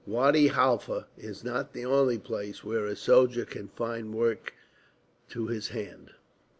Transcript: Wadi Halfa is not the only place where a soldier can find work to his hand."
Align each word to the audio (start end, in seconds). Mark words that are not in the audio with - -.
Wadi 0.07 0.47
Halfa 0.47 1.05
is 1.15 1.43
not 1.43 1.73
the 1.73 1.85
only 1.85 2.17
place 2.17 2.63
where 2.63 2.87
a 2.87 2.95
soldier 2.95 3.45
can 3.45 3.67
find 3.67 4.11
work 4.15 4.55
to 5.29 5.45
his 5.45 5.67
hand." 5.67 6.13